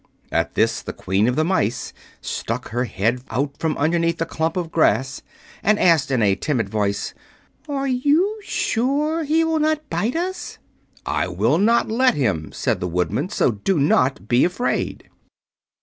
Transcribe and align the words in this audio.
At 0.31 0.55
this 0.55 0.81
the 0.81 0.93
Queen 0.93 1.27
of 1.27 1.35
the 1.35 1.43
Mice 1.45 1.93
stuck 2.21 2.69
her 2.69 2.85
head 2.85 3.21
out 3.29 3.55
from 3.59 3.77
underneath 3.77 4.19
a 4.19 4.25
clump 4.25 4.57
of 4.57 4.71
grass 4.71 5.21
and 5.61 5.77
asked, 5.77 6.09
in 6.09 6.23
a 6.23 6.33
timid 6.33 6.69
voice, 6.69 7.13
"Are 7.69 7.87
you 7.87 8.39
sure 8.43 9.23
he 9.23 9.43
will 9.43 9.59
not 9.59 9.91
bite 9.91 10.15
us?" 10.15 10.57
"I 11.05 11.27
will 11.27 11.59
not 11.59 11.87
let 11.91 12.15
him," 12.15 12.51
said 12.51 12.79
the 12.79 12.87
Woodman; 12.87 13.29
"so 13.29 13.51
do 13.51 13.77
not 13.77 14.27
be 14.27 14.43
afraid." 14.43 15.07